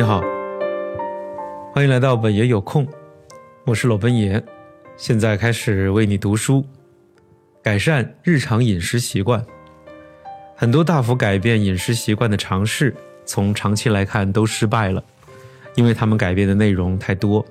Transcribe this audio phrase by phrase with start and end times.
[0.00, 0.24] 你好，
[1.74, 2.88] 欢迎来到本爷有空，
[3.66, 4.42] 我是裸奔爷，
[4.96, 6.64] 现在开始为你读书，
[7.62, 9.44] 改善日常饮食习惯。
[10.56, 12.96] 很多大幅改变饮食习惯的尝试，
[13.26, 15.04] 从长期来看都失败了，
[15.74, 17.44] 因为他们改变的内容太多，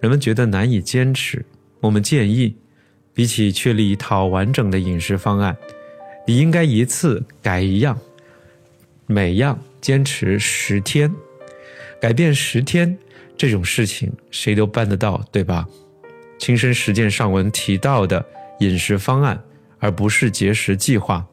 [0.00, 1.44] 人们觉得难以坚持。
[1.78, 2.56] 我们建议，
[3.14, 5.56] 比起确立一套完整的饮食方案，
[6.26, 7.96] 你应该一次改一样，
[9.06, 11.14] 每样坚持十天。
[12.00, 12.96] 改变十天
[13.36, 15.66] 这种事情，谁都办得到，对吧？
[16.38, 18.24] 亲身实践上文提到的
[18.60, 19.42] 饮食方案，
[19.78, 21.26] 而不是节食计划，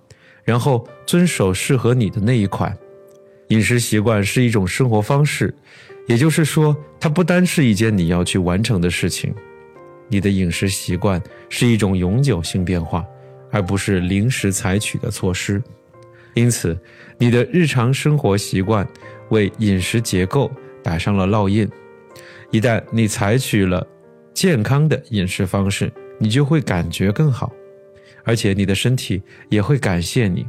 [0.43, 2.75] 然后遵守适合你的那一款。
[3.49, 5.53] 饮食习惯是一种生活方式，
[6.07, 9.33] 也就是说，它不单是一件你要去完成的事情。
[10.07, 13.05] 你的饮食习惯是一种永久性变化，
[13.51, 15.61] 而不是临时采取的措施。
[16.33, 16.77] 因此，
[17.17, 18.87] 你的日常生活习惯
[19.29, 20.51] 为饮食结构
[20.83, 21.69] 打上了烙印。
[22.51, 23.85] 一旦你采取了
[24.33, 27.51] 健康的饮食方式，你就会感觉更好，
[28.23, 30.45] 而且你的身体也会感谢你。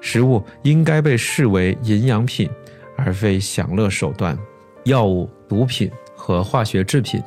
[0.00, 2.48] 食物应该被视为营养品，
[2.96, 4.38] 而非享乐手段、
[4.84, 7.22] 药物、毒品和化学制品。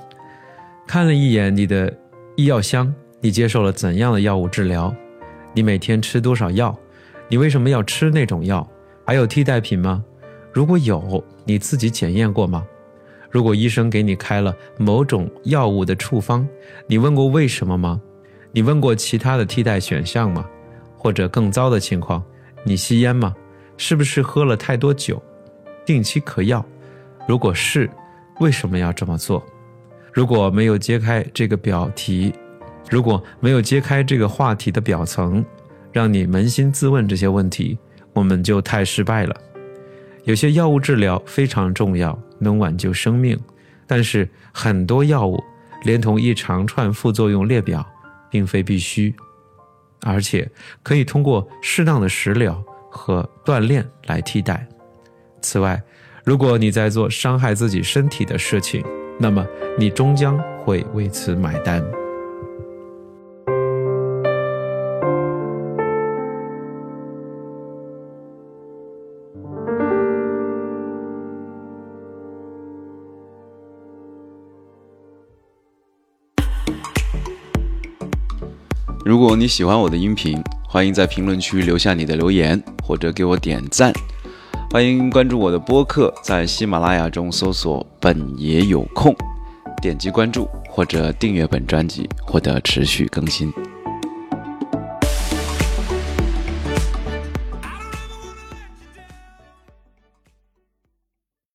[0.88, 1.96] 看了一眼你的
[2.36, 4.94] 医药箱，你接受了怎样的药物治疗？
[5.54, 6.78] 你每天吃多少药？
[7.30, 8.68] 你为什么要吃那种药？
[9.06, 10.04] 还有替代品吗？
[10.52, 12.66] 如果有，你自己检验过吗？
[13.30, 16.48] 如果医生给你开了某种药物的处方，
[16.86, 18.00] 你问过为什么吗？
[18.52, 20.48] 你问过其他的替代选项吗？
[20.96, 22.24] 或者更糟的情况，
[22.64, 23.36] 你吸烟吗？
[23.76, 25.22] 是不是喝了太多酒？
[25.86, 26.64] 定期嗑药？
[27.28, 27.90] 如果是，
[28.40, 29.44] 为什么要这么做？
[30.12, 32.32] 如果没有揭开这个表题，
[32.90, 35.44] 如果没有揭开这个话题的表层。
[35.94, 37.78] 让你扪心自问这些问题，
[38.12, 39.36] 我们就太失败了。
[40.26, 43.40] 有些药物治疗非常重要，能挽救生命，
[43.86, 45.42] 但是很多药物
[45.84, 47.86] 连同一长串副作用列表，
[48.30, 49.14] 并非必须，
[50.02, 50.50] 而且
[50.82, 54.68] 可以通过适当的食疗和锻炼来替代。
[55.42, 55.82] 此外，
[56.24, 58.84] 如果你在做伤害自己身体的事情，
[59.20, 59.46] 那么
[59.78, 61.84] 你终将会为此买单。
[79.06, 83.92] 如果你喜欢我的音频，欢迎在评论区留下你的留言，或者给我点赞。
[84.72, 89.14] 欢迎关注我的播客，在喜马拉雅中搜索“本爷有空”，
[89.84, 93.52] 点击关注或者订阅本专辑，获得持续更新。